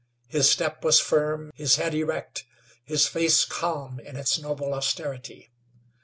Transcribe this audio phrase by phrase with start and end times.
[0.29, 2.43] His step was firm, his head erect,
[2.83, 5.51] his face calm in its noble austerity.